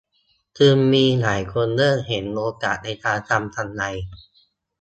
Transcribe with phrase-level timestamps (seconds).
[0.59, 3.83] จึงมีหลายคนเริ่มเห็นโอกาสในการทำกำไร